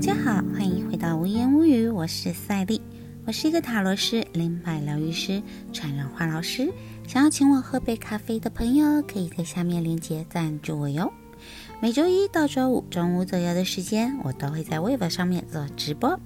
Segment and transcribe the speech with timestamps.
[0.00, 2.80] 大家好，欢迎回到无言无语，我是赛丽，
[3.26, 5.42] 我是一个塔罗师、灵摆疗愈师、
[5.74, 6.72] 传人花老师。
[7.06, 11.12] 想要请我喝杯咖啡的朋友，可以在下面链接赞助我哟。
[11.82, 16.18] 每周一到周五中午左右的时间，我都会在微博上面做直播。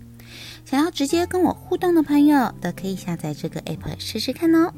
[0.65, 4.73] 想要直接跟我互动的朋友，都可以下载这个 App 试试看哦。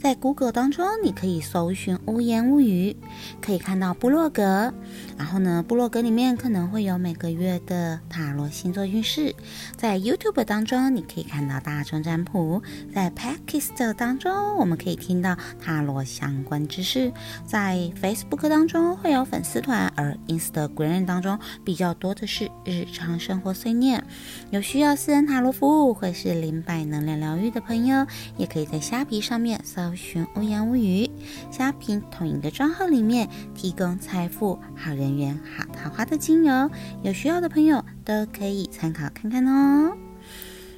[0.00, 2.96] 在 Google 当中，你可以搜寻“无言物语”，
[3.40, 4.72] 可以看到部落格。
[5.16, 9.34] 然后呢，部落格里面可能会有每个月的塔罗星座运势。
[9.76, 12.62] 在 YouTube 当中，你可以看到大众占卜。
[12.94, 17.12] 在 p a k i s t 当中，我们可以听到塔罗相关知识。
[17.46, 24.04] 在 Facebook 当中会有粉丝团，而 Instagram 当中比较多的是日常生活碎念。
[24.50, 28.06] 有需要私人塔罗服务或是灵摆能量疗愈的朋友，
[28.36, 29.60] 也可以在虾皮上面。
[29.64, 31.10] 搜寻“欧阳无语”，
[31.50, 36.70] 虾皮同一个账号里面提供财富、好人缘、好桃花的精油，
[37.02, 39.96] 有需要的朋友都可以参考看看哦。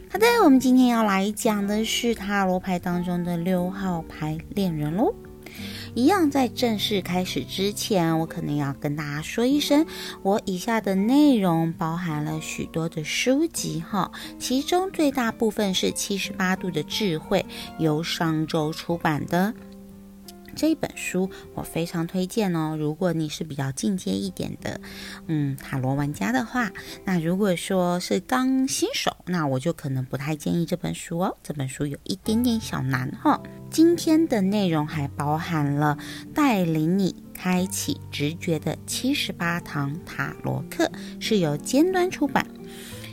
[0.09, 5.13] 好的，我们今天要来讲的是塔罗牌当中的六号牌恋人喽。
[5.97, 9.87] 一样，在正式开始之前，我可能要跟大家说一声，
[10.23, 17.43] 我以下的内容包含了许多的书籍哈，其中最大部分是七十八度的智慧，
[17.79, 19.55] 由商周出版的。
[20.57, 22.77] 这本书我非常推荐哦。
[22.77, 24.81] 如果你是比较进阶一点的，
[25.27, 26.73] 嗯，塔罗玩家的话，
[27.05, 31.37] 那如果说是刚新手，那我就可能不太建议这本书哦。
[31.43, 33.41] 这本书有一点点小难哈。
[33.71, 35.99] 今天的内容还包含了
[36.35, 40.91] 带领你开启直觉的七十八堂塔罗课，
[41.21, 42.47] 是由尖端出版，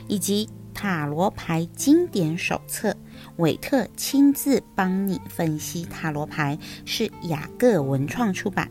[0.08, 2.96] 以及塔罗牌经典手册。
[3.36, 8.70] 韦特亲自帮你分析塔罗牌，是雅各文创出版。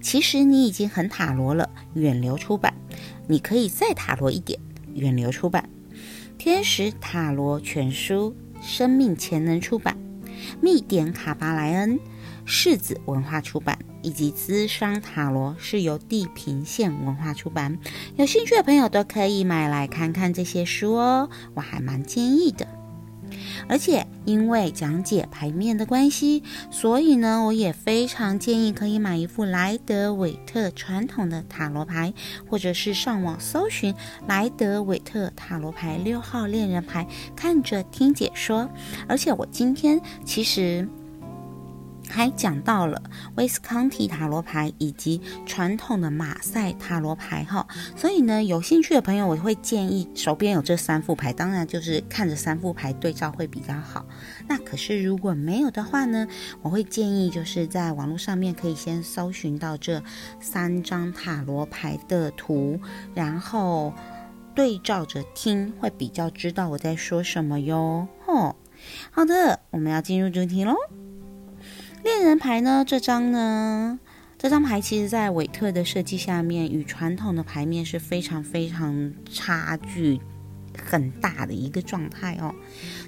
[0.00, 2.74] 其实你已经很塔罗了，远流出版。
[3.28, 4.58] 你可以再塔罗一点，
[4.94, 5.68] 远流出版。
[6.38, 9.96] 天使塔罗全书，生命潜能出版。
[10.60, 12.00] 密典卡巴莱恩，
[12.44, 17.78] 世子文化出版，以及资商塔罗是由地平线文化出版。
[18.16, 22.66] 有兴趣的朋友都可以买来看看这些书哦，我还蛮建议的。
[23.68, 32.12] 而且因为讲解牌面的关系，所以呢，我也非常建议可以买一副莱德韦特传统的塔罗牌，
[32.48, 33.94] 或者是上网搜寻
[34.26, 38.68] 莱德韦特塔罗牌六号恋人牌，看着听解说。
[39.08, 40.88] 而且我今天其实。
[42.10, 43.02] 还讲到了
[43.36, 47.66] 威斯康提塔罗牌以及传统的马赛塔罗牌哈，
[47.96, 54.04] 所以呢，有兴趣的朋友，我会建议手边有这三副牌，当然就是看着三副牌对照会比较好。
[54.48, 56.26] 那可是如果没有的话呢，
[56.62, 60.02] 我会建议就是在网络上面可以先搜寻到这
[60.40, 62.80] 三张塔罗牌的图，
[63.14, 63.94] 然后
[64.54, 68.08] 对照着听，会比较知道我在说什么哟。
[68.26, 68.56] 吼，
[69.10, 70.74] 好的，我们要进入主题喽。
[72.02, 72.84] 恋人牌呢？
[72.86, 73.98] 这张呢？
[74.38, 80.18] 这张牌其实，在韦特的设计下面，与传统的牌面是非常非常差距
[80.88, 82.54] 很大的一个状态哦。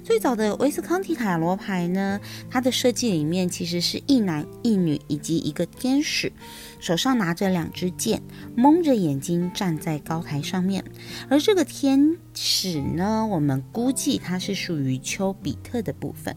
[0.03, 2.19] 最早的威斯康提塔罗牌呢，
[2.51, 6.31] 它的设计里面其实是一男一女以及一个天使，
[6.79, 8.21] 手上拿着两支剑，
[8.55, 10.83] 蒙着眼睛站在高台上面。
[11.29, 16.35] 而这个天使呢，我们估计它是属于丘比特的部分。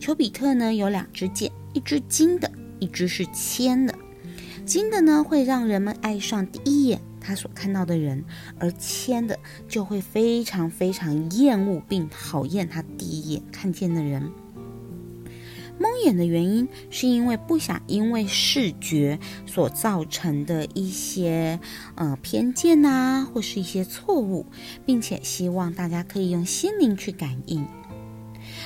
[0.00, 1.52] 丘比特呢，有两支箭。
[1.72, 3.94] 一只金的，一只是铅的。
[4.64, 8.22] 金的呢，会让人们爱上第一眼他所看到的人；
[8.58, 14.30] 而铅的就会非常非常厌恶并讨厌他第一眼看见的人。
[15.80, 21.60] 蒙眼的原因，是因为不想因为视觉所造成的一些
[21.94, 24.44] 呃偏见呐，或是一些错误，
[24.84, 27.64] 并且希望大家可以用心灵去感应。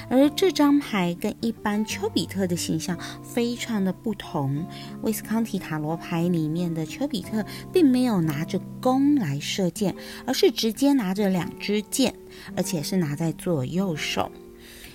[0.09, 4.67] 而这张牌跟一般丘比特的形象非常的不同。
[5.03, 9.95] 威斯康提塔罗牌里面的丘比特并没有拿着弓来射箭，
[10.27, 12.15] 而是直接拿着两支箭，
[12.57, 14.31] 而且是拿在左右手。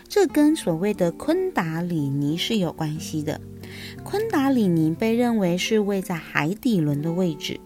[0.08, 3.42] 这跟所谓的昆达里尼是有关系的。
[4.04, 7.60] 昆达里尼被认为是位在海底轮的位置，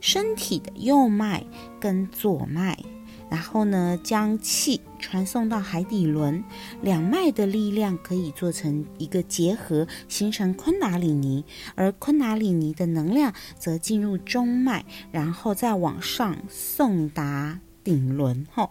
[0.00, 1.44] 身体的右脉
[1.80, 2.78] 跟左脉。
[3.28, 6.42] 然后呢，将气传送到海底轮，
[6.82, 11.44] 两脉的力量可以做成一个结合，形成昆达里尼，
[11.74, 18.46] 而昆达里尼的能量则进入中脉，然后再往上送达顶轮。
[18.52, 18.70] 吼，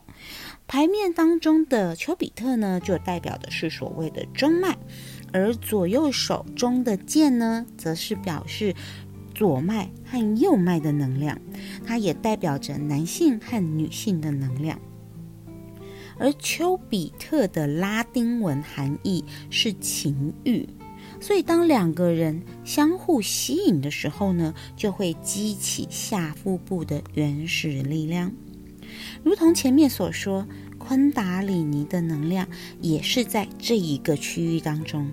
[0.67, 4.77] 牌面当中的丘比特呢，就代表的是所谓的中脉，
[5.33, 8.73] 而左右手中的剑呢，则是表示。
[9.35, 11.39] 左脉和右脉的能量，
[11.85, 14.79] 它也代表着男性和女性的能量。
[16.17, 20.65] 而丘比特的拉丁文含义是情欲，
[21.19, 28.31] 所以当两个人相互吸引的时候呢，就会激起下腹部的原始力量。
[29.23, 30.47] 如同前面所说，
[30.77, 32.47] 昆达里尼的能量
[32.79, 35.09] 也是在这一个区域当中。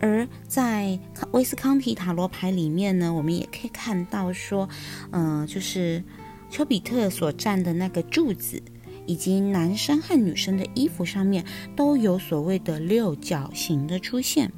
[0.00, 0.98] 而在
[1.30, 4.68] 威斯康提塔罗牌里面呢，我们也可以看到说，
[5.12, 6.02] 嗯，就是
[6.50, 8.60] 丘比特所站的那个柱子。
[9.06, 11.44] 以及男生和女生的衣服上面
[11.74, 14.52] 都有所谓的六角形的出现。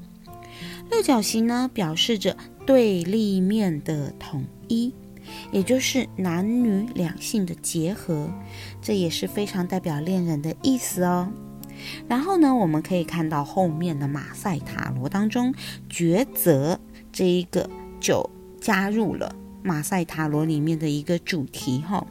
[0.91, 2.37] 六角形呢，表示着
[2.67, 4.93] 对立面的统一，
[5.53, 8.31] 也就是男女两性的结合，
[8.83, 11.33] 这也是非常代表恋人的意思哦。
[12.09, 15.55] 然后呢，我们可以看到后面的马赛塔罗当中，
[15.91, 16.79] 抉择
[17.13, 17.69] 这一个
[18.01, 18.29] 就
[18.61, 22.07] 加入了马赛塔罗里面的一个主题哈。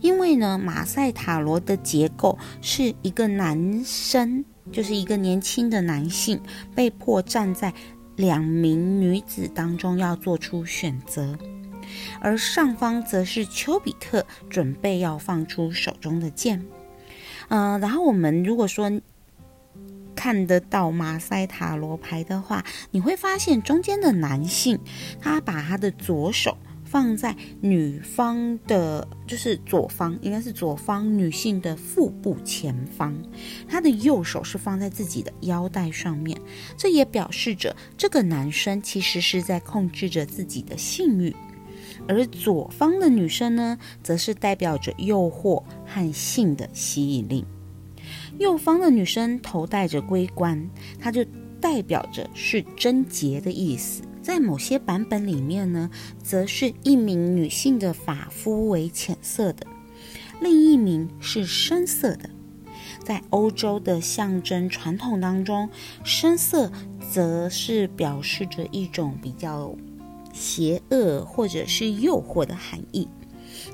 [0.00, 6.40] 因为呢，马赛塔罗的结构是一个男生，就是一个年轻的男性，
[6.74, 7.74] 被迫站在
[8.16, 11.36] 两名女子当中要做出选择，
[12.20, 16.64] 而上方则是丘比特准备要放出手中的剑。
[17.48, 18.90] 嗯，然后我们如果说
[20.14, 24.78] 看得到马赛塔罗牌的话，你会发现中间的男性，
[25.20, 26.56] 他把他的左手。
[26.90, 33.14] 放在女方的，就是左方，应该是左方女性的腹部前方，
[33.68, 36.40] 她的右手是放在自己的腰带上面，
[36.78, 41.36] 这也表示着这个男生其实是在控制着自己的性欲，
[42.08, 47.44] 而左方的女生呢，则是代表着诱惑和性的吸引力。
[48.38, 50.68] 右方的女生头戴着龟冠，
[50.98, 51.24] 它就
[51.60, 54.02] 代表着是贞洁的意思。
[54.22, 55.90] 在某些版本里面呢，
[56.22, 59.66] 则是一名女性的发肤为浅色的，
[60.40, 62.30] 另一名是深色的。
[63.02, 65.68] 在欧洲的象征传统当中，
[66.04, 66.70] 深色
[67.10, 69.74] 则是表示着一种比较
[70.38, 73.08] 邪恶或者是诱惑的含义。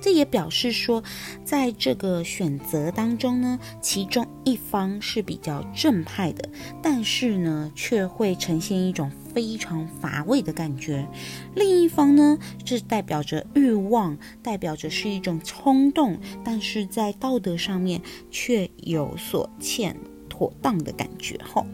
[0.01, 1.03] 这也表示说，
[1.45, 6.49] 在这个选择当中呢，其中一方是比较正派的，
[6.83, 11.07] 但是呢，却会呈现一种非常乏味的感觉；
[11.55, 18.01] 另一方呢，是代表着欲望，代表着是一种冲动，但是在道德上面
[18.31, 19.97] 却有所欠
[20.29, 21.39] 妥当的感觉。
[21.45, 21.67] 吼。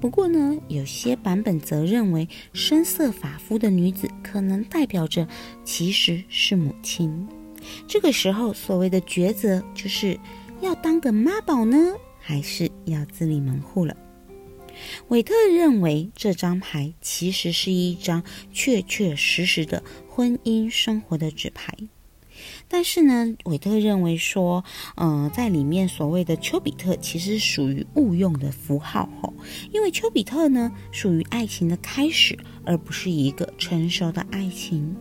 [0.00, 5.26] 不过呢，有些版本则认为深色发肤的女子可能代表着
[5.64, 7.26] 其实是母亲。
[7.88, 10.18] 这个时候，所谓的抉择就是
[10.60, 13.96] 要当个妈宝呢，还是要自立门户了。
[15.08, 18.22] 韦特认为这张牌其实是一张
[18.52, 21.74] 确确实实的婚姻生活的纸牌。
[22.68, 24.64] 但是呢，韦特认为说，
[24.96, 29.32] 呃，在里面所谓的丘比特其实属于误用的符号吼，
[29.72, 34.96] 因为丘比特呢属于爱情的开始，而不是一个成熟的爱情。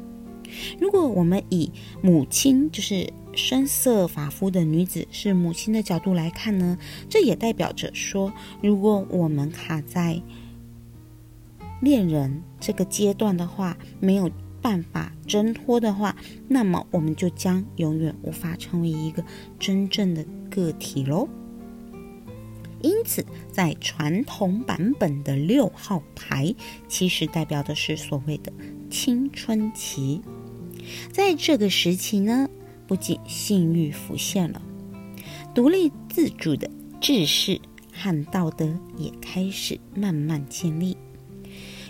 [0.79, 1.71] 如果我们以
[2.03, 6.77] 母亲，就是深色发肤的女子是母亲的角度来看呢，
[7.09, 8.31] 这也代表着说，
[8.61, 10.21] 如果我们卡在
[11.81, 14.29] 恋人这个阶段的话，没有。
[14.65, 16.15] 办法挣脱的话，
[16.47, 19.23] 那么我们就将永远无法成为一个
[19.59, 21.29] 真正的个体喽。
[22.81, 26.55] 因此，在传统版本的六号牌，
[26.87, 28.51] 其实代表的是所谓的
[28.89, 30.23] 青春期。
[31.11, 32.49] 在这个时期呢，
[32.87, 34.59] 不仅性欲浮现了，
[35.53, 37.61] 独立自主的知识
[37.93, 40.97] 和道德也开始慢慢建立。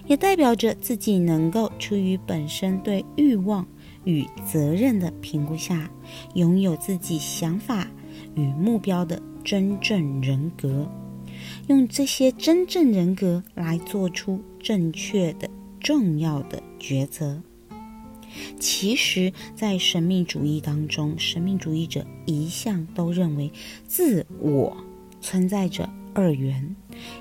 [0.07, 3.67] 也代表着自己能够出于本身对欲望
[4.03, 5.89] 与责任的评估下，
[6.35, 7.87] 拥有自己想法
[8.35, 10.87] 与目标的真正人格，
[11.67, 17.41] 用这些真正人格来做出正确的、重要的抉择。
[18.59, 23.51] 其实，在神秘主义当中，神秘主义者一向都认为
[23.87, 24.75] 自我
[25.21, 25.89] 存在着。
[26.15, 26.75] 二元，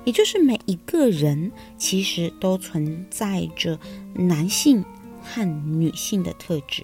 [0.05, 3.77] 也就是每一个人其实都存在着
[4.15, 4.83] 男性
[5.21, 5.45] 和
[5.79, 6.83] 女性的特质。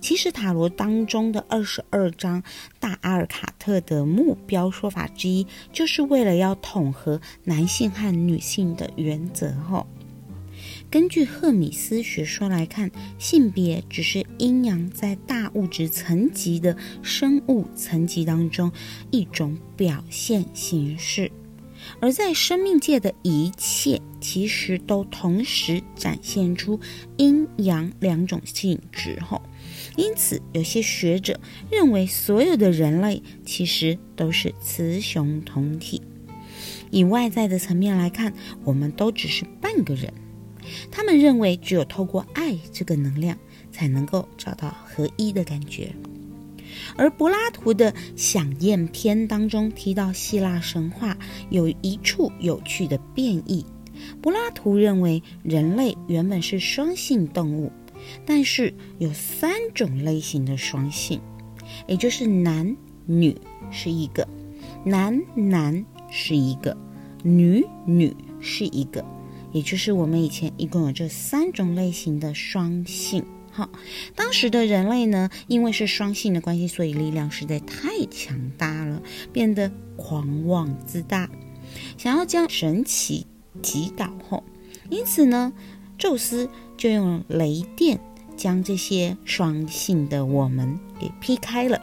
[0.00, 2.42] 其实塔罗当中的二十二张
[2.80, 9.52] 大阿尔卡特的目标说法之一，就是为了要统合男性和女性的原则。
[9.68, 9.86] 吼。
[10.90, 18.72] 根据赫米斯学说来看，性别只是阴阳在大物质层级的生物层级当中
[19.12, 21.30] 一种表现形式。
[22.00, 26.80] 而在生命界的一切，其实都同时展现出
[27.16, 29.16] 阴阳两种性质。
[29.20, 29.40] 吼，
[29.96, 31.38] 因此有些学者
[31.70, 36.02] 认为，所有的人类其实都是雌雄同体。
[36.90, 40.12] 以外在的层面来看，我们都只是半个人。
[41.00, 43.34] 他们认为，只有透过爱这个能量，
[43.72, 45.90] 才能够找到合一的感觉。
[46.94, 51.16] 而柏拉图的《响宴篇》当中提到，希腊神话
[51.48, 53.64] 有一处有趣的变异。
[54.20, 57.72] 柏拉图认为，人类原本是双性动物，
[58.26, 61.18] 但是有三种类型的双性，
[61.88, 62.76] 也就是男
[63.06, 63.34] 女
[63.70, 64.28] 是一个，
[64.84, 66.76] 男男是一个，
[67.22, 69.02] 女女是一个，
[69.52, 73.24] 也就是我们以前一共有这三种类型的双性。
[73.52, 73.68] 好，
[74.14, 79.02] 当时的人类呢，因为是双性的关系，所以力量实在太强大了，
[79.32, 81.28] 变得狂妄自大，
[81.98, 83.26] 想要将神奇
[83.60, 84.44] 击倒后，
[84.88, 85.52] 因此呢，
[85.98, 87.98] 宙斯就用雷电
[88.36, 91.80] 将这些双性的我们给劈开了。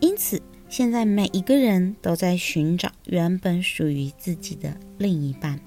[0.00, 5.58] 因此，现在每一个人都在寻找原本属于自己的另一半。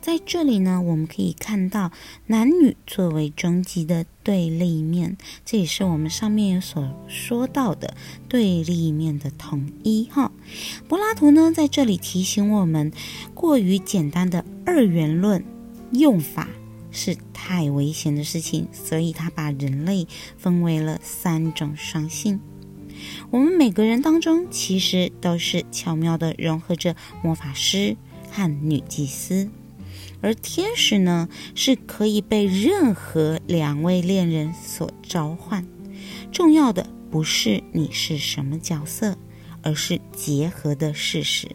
[0.00, 1.90] 在这里呢，我们可以看到
[2.26, 7.94] 男女作为终极的对立面，这也是我们上面所说到的
[8.28, 10.32] 对立面的统一哈。
[10.88, 12.92] 柏拉图呢，在这里提醒我们，
[13.34, 15.42] 过于简单的二元论
[15.92, 16.48] 用法
[16.90, 20.06] 是太危险的事情，所以他把人类
[20.36, 22.38] 分为了三种双性。
[23.30, 27.96] 我们每个人当中，其实都是巧妙的融合着魔法师
[28.30, 29.48] 和女祭司。
[30.22, 35.66] 而天使呢，是可以被任何两位恋人所召唤。
[36.30, 39.16] 重要的不是你是什么角色，
[39.62, 41.48] 而是结合的事实。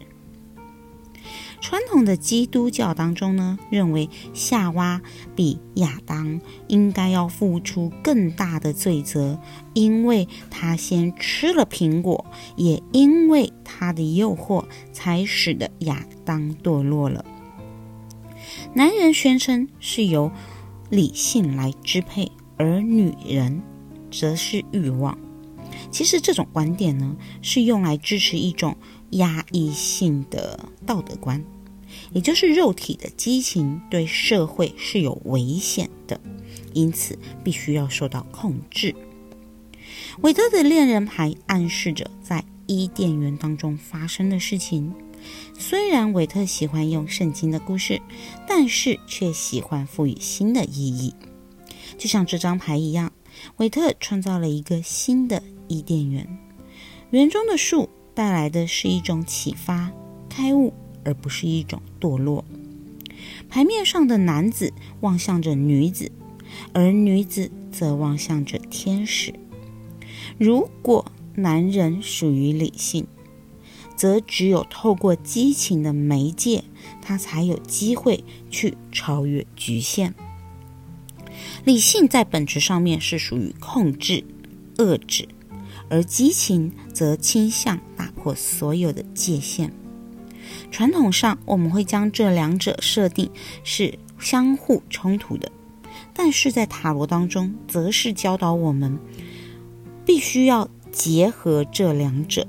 [1.60, 5.00] 传统的基督教当中呢，认为夏娃
[5.34, 9.40] 比亚当应该要付出更大的罪责，
[9.74, 12.24] 因为他先吃了苹果，
[12.56, 17.24] 也因为他的诱惑，才使得亚当堕落了。
[18.74, 20.30] 男人宣称是由
[20.90, 23.62] 理性来支配，而女人
[24.10, 25.18] 则是欲望。
[25.90, 28.76] 其实这种观点呢，是用来支持一种
[29.10, 31.44] 压抑性的道德观，
[32.12, 36.20] 也就是肉体的激情对社会是有危险的，
[36.72, 38.94] 因此必须要受到控制。
[40.20, 44.94] 韦特的恋人牌暗示着在伊甸园当中发生的事情。
[45.58, 48.00] 虽然韦特喜欢用圣经的故事，
[48.46, 51.14] 但是却喜欢赋予新的意义。
[51.98, 53.12] 就像这张牌一样，
[53.56, 56.38] 韦特创造了一个新的伊甸园。
[57.10, 59.92] 园中的树带来的是一种启发、
[60.26, 60.72] 开悟，
[61.04, 62.46] 而不是一种堕落。
[63.50, 66.10] 牌面上的男子望向着女子，
[66.72, 69.34] 而女子则望向着天使。
[70.38, 73.06] 如果男人属于理性，
[73.94, 76.64] 则只有透过激情的媒介，
[77.02, 80.14] 他才有机会去超越局限。
[81.66, 84.24] 理性在本质上面是属于控制、
[84.78, 85.28] 遏制，
[85.88, 89.72] 而激情则倾向打破所有的界限。
[90.70, 93.30] 传统上，我们会将这两者设定
[93.64, 95.50] 是相互冲突的，
[96.14, 98.98] 但是在塔罗当中，则是教导我们
[100.04, 102.46] 必须要结合这两者。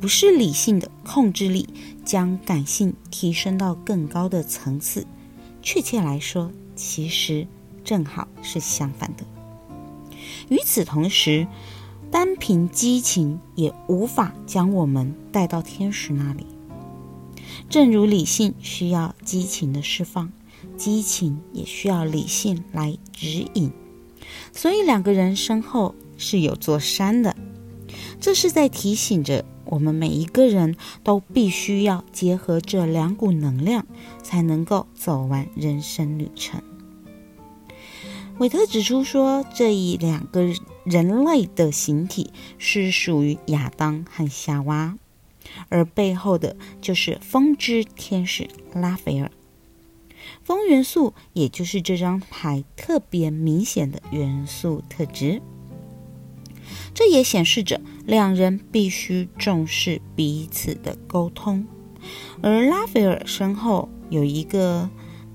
[0.00, 1.68] 不是理性的控制力
[2.04, 5.04] 将感性提升到更高的层次，
[5.60, 7.46] 确切来说，其实
[7.84, 9.24] 正好是相反的。
[10.50, 11.48] 与此同时，
[12.10, 16.46] 单凭激情也无法将我们带到天使那里。
[17.68, 20.32] 正如理性需要激情的释放，
[20.76, 23.70] 激情也需要理性来指引。
[24.52, 27.36] 所以两个人身后是有座山的，
[28.20, 29.44] 这是在提醒着。
[29.70, 33.86] 我们每一个人都必须要结合这两股能量，
[34.22, 36.62] 才能够走完人生旅程。
[38.38, 40.42] 韦特指出说，这一两个
[40.88, 44.96] 人类的形体是属于亚当和夏娃，
[45.68, 49.30] 而背后的就是风之天使拉斐尔。
[50.42, 55.42] 风元素也就是这张牌特别明显的元素特质。
[56.94, 61.66] 这也显示着两人必须重视彼此的沟通，
[62.42, 64.88] 而拉斐尔身后有一个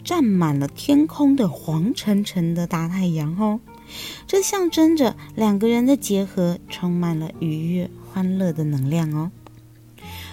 [0.04, 3.60] 占满了天空的黄澄澄的大太阳哦，
[4.28, 9.32] 这象征着两个人的结合充满了愉悦、欢乐的能量哦。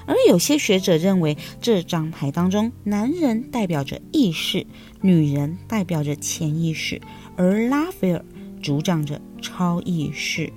[0.07, 4.67] 而有些学者认为，这张牌当中，男人代表着意识，
[5.03, 7.01] 女人代表着潜意识，
[7.37, 8.25] 而拉斐尔
[8.61, 10.53] 主掌着超意识，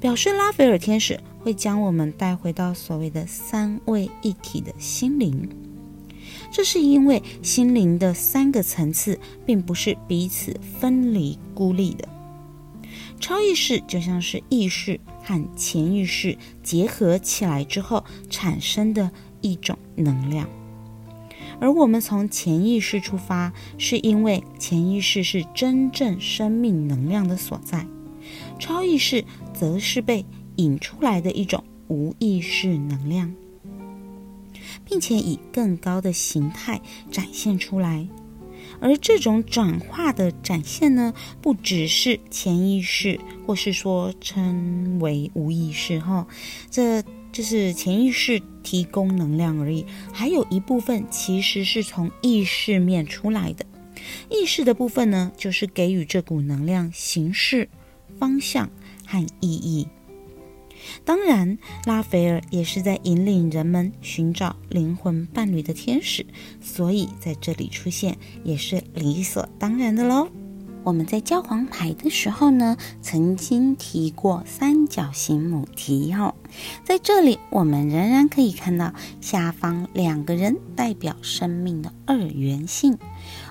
[0.00, 5.48] 表示拉斐尔天使会将我们带回到所谓的三位一体的心灵。
[6.50, 12.08] 这是因为心灵的三个层次并不是彼此分离孤立的。
[13.22, 20.48] 超意识就像是意识和潜意识结合起来之后产生的一种能量，
[21.60, 27.86] 而我们从潜意识出发，是因为潜意识是真正生命能量的所在，
[28.58, 29.24] 超意识
[29.54, 30.26] 则是被
[30.56, 33.32] 引出来的一种无意识能量，
[34.84, 38.06] 并且以更高的形态展现出来。
[38.82, 46.26] 而这种转化的展现呢，不只是潜意识，或是说称为无意识哈，
[46.68, 49.86] 这就是潜意识提供能量而已。
[50.12, 53.64] 还有一部分其实是从意识面出来的，
[54.28, 57.68] 意识的部分呢，就是给予这股能量形式、
[58.18, 58.68] 方向
[59.06, 59.86] 和意义。
[61.04, 66.26] 当然，拉斐尔也是在引领人们寻找灵魂伴侣的天使，
[66.60, 70.28] 所以在这里出现也是理所当然的喽。
[70.84, 76.34] 我们在教皇牌的时候呢，曾经提过三角形母题哦，
[76.82, 82.98] 在这里我们仍然可以看到下方两个人代表生命的二元性，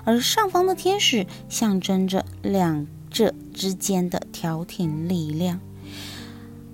[0.04, 5.58] 而上方的天使象征着两者之间的调停力量。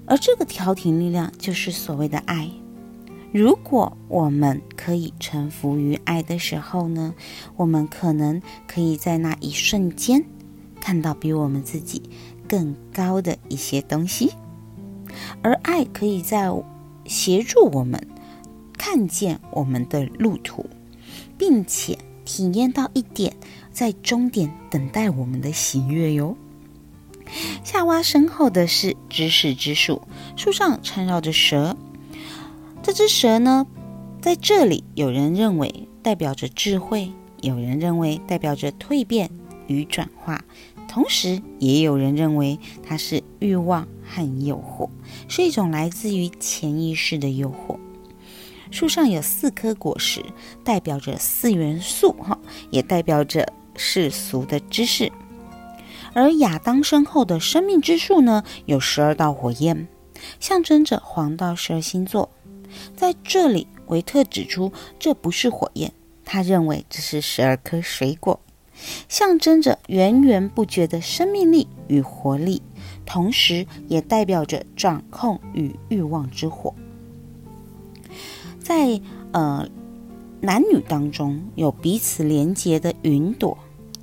[0.08, 2.50] 而这个调停力量就是所谓的爱。
[3.30, 7.14] 如果我们可以臣服于爱的时候呢，
[7.56, 10.24] 我们可能可以在那一瞬间
[10.80, 12.02] 看到比我们自己
[12.48, 14.32] 更高的一些东西。
[15.42, 16.50] 而爱可以在
[17.04, 18.08] 协助我们
[18.78, 20.64] 看见我们的路途，
[21.36, 23.36] 并且体验到一点
[23.70, 26.34] 在终点等待我们的喜悦哟。
[27.64, 30.02] 夏娃身后的是知识之树，
[30.36, 31.76] 树上缠绕着蛇。
[32.82, 33.66] 这只蛇呢，
[34.20, 39.30] 在这里有人认为代表着智慧，有人认为代表着蜕变
[39.66, 40.42] 与转化，
[40.88, 44.88] 同时也有人认为它是欲望和诱惑，
[45.28, 47.76] 是一种来自于潜意识的诱惑。
[48.70, 50.22] 树上有四颗果实，
[50.62, 52.38] 代表着四元素，哈，
[52.70, 55.10] 也代表着世俗的知识。
[56.14, 59.86] 而亚当身后的生命之树呢，有十二道火焰，
[60.40, 62.30] 象征着黄道十二星座。
[62.96, 65.92] 在这里，维特指出这不是火焰，
[66.24, 68.38] 他认为这是十二颗水果，
[69.08, 72.60] 象征着源源不绝的生命力与活力，
[73.06, 76.74] 同时也代表着掌控与欲望之火。
[78.60, 79.00] 在
[79.32, 79.66] 呃
[80.40, 83.56] 男女当中，有彼此连结的云朵。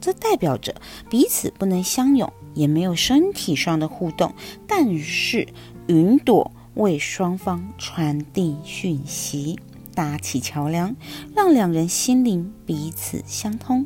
[0.06, 0.76] 这代表着
[1.10, 4.36] 彼此不能相拥，也没有身体上的互动，
[4.68, 5.48] 但是
[5.88, 9.60] 云朵为双方传递讯息，
[9.96, 10.96] 搭起桥梁，
[11.36, 13.84] 让两人心灵彼此相通，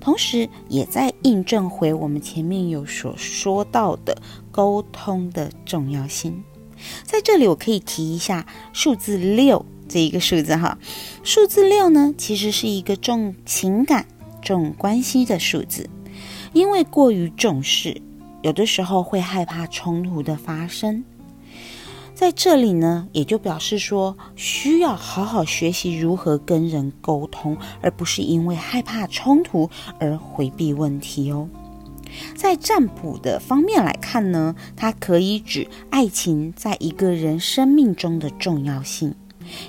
[0.00, 6.42] 同时也在印证回我们前面有所说到的沟通的重要性。
[7.04, 10.78] 在这里，我可以提一下数字六这一个数字哈，
[11.22, 14.06] 数字六呢，其实是一个重情感。
[14.42, 15.88] 重关系的数字，
[16.52, 18.02] 因为过于重视，
[18.42, 21.02] 有的时候会害怕冲突的发生。
[22.14, 31.48] 在这里呢，也就表示说，需要好好学习如何跟人沟通，而不是因为害怕冲突而回避问题哦。
[32.36, 39.14] 在占卜的方面来看呢，它可以指爱情在一个人生命中的重要性，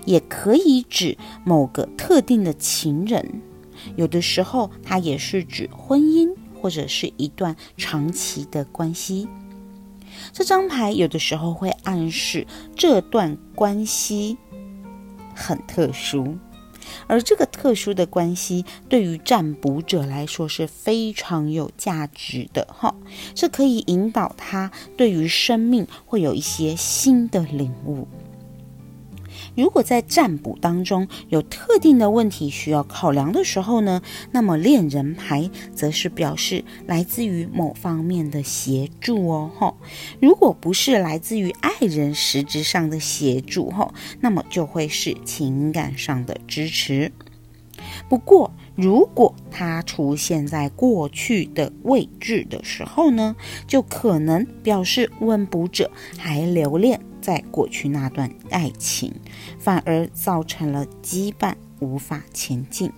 [0.05, 3.41] 也可以指某个特定的情人。
[3.95, 6.29] 有的时候，它也是指婚姻
[6.61, 9.27] 或者是一段长期的关系。
[10.31, 14.37] 这张牌有的时候会暗示这段关系
[15.33, 16.37] 很特殊，
[17.07, 22.93] 而这个特殊的关系对于占卜者来说是非常有价值的哈，
[23.35, 28.07] 是可以引导他对于生命会有一些新的领悟。
[29.55, 39.75] 如果在占卜当中有特定的问题需要考量的时候呢，那么恋人牌则是表示来自于某方面的协助哦，哈。
[40.19, 47.11] 如果不是来自于爱人实质上的协助，哈，那么就会是情感上的支持。
[48.07, 53.35] 不过，如果它出现在过去的位置的时候呢，
[53.67, 56.99] 就可能表示问卜者还留恋。
[57.23, 59.13] 在过去那段爱情，
[59.57, 62.91] 反而造成了羁绊，无法前进。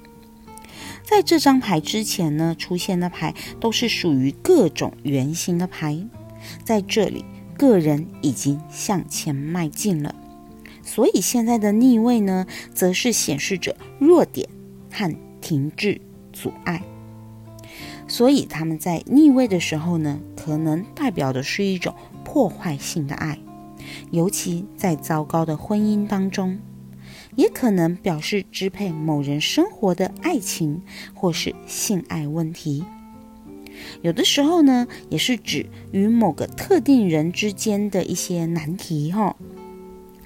[1.03, 6.03] 在这张牌之前呢，出现的牌都是属于各种圆形的牌，
[6.63, 7.23] 在这里，
[7.55, 10.15] 个人已经向前迈进了，
[10.81, 14.49] 所以现在的逆位呢，则是显示着弱点
[14.91, 16.01] 和停滞、
[16.33, 16.81] 阻碍。
[18.07, 23.37] 所以他们在逆位的时候呢，可能代表的是一种破坏性的爱，
[24.15, 26.57] 尤其在糟糕的婚姻当中。
[27.35, 30.81] 也可能表示支配某人生活的爱情，
[31.13, 32.85] 或是性爱问题。
[34.01, 39.35] 有的时候呢，也是指与某个特定人之间的一些难题哈。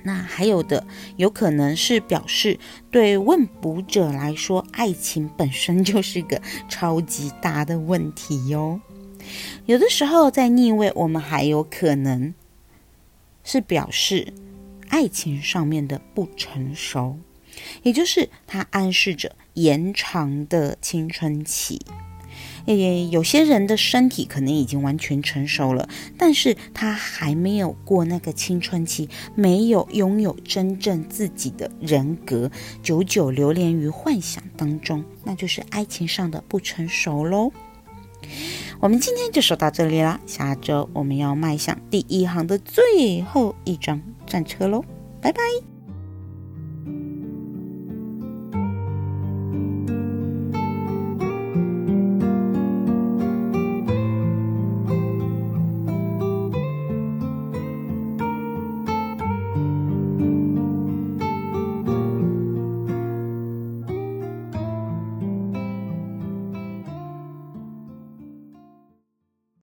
[0.03, 0.85] 那还有的，
[1.17, 2.59] 有可能是表示
[2.91, 8.79] 对问卜者来说，爱情本身就是个超级大的问题哟。
[9.65, 12.33] 有的时候在逆位，我们还有可能
[13.49, 14.31] 是表示。
[14.91, 17.19] 爱情上面的不成熟，
[17.83, 21.79] 也就是它暗示着延长的青春期。
[22.65, 32.49] 诶，有些人的身体可能已经完全成熟了，但是他还没有过那个青春期，没有拥有真正自己的人格，
[32.81, 37.51] 久久流连于幻想当中，那就是爱情上的不成熟喽。
[38.79, 44.83] 我们今天就说到这里啦，下周我们要迈向第一行的最后一张战车喽，
[45.21, 45.41] 拜拜。